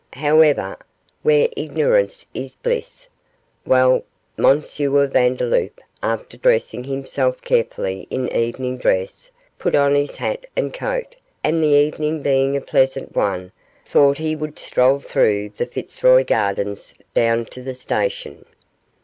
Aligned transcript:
However, 0.15 0.77
where 1.21 1.47
ignorance 1.55 2.25
is 2.33 2.55
bliss 2.55 3.07
well 3.67 4.01
M. 4.39 4.63
Vandeloup, 4.63 5.79
after 6.01 6.37
dressing 6.37 6.85
himself 6.85 7.39
carefully 7.41 8.07
in 8.09 8.27
evening 8.35 8.79
dress, 8.79 9.29
put 9.59 9.75
on 9.75 9.93
his 9.93 10.15
hat 10.15 10.47
and 10.55 10.73
coat, 10.73 11.17
and, 11.43 11.61
the 11.63 11.67
evening 11.79 12.23
being 12.23 12.57
a 12.57 12.61
pleasant 12.61 13.15
one, 13.15 13.51
thought 13.85 14.17
he 14.17 14.35
would 14.35 14.57
stroll 14.57 14.97
through 14.97 15.49
the 15.55 15.67
Fitzroy 15.67 16.23
Gardens 16.23 16.95
down 17.13 17.45
to 17.51 17.61
the 17.61 17.75
station. 17.75 18.45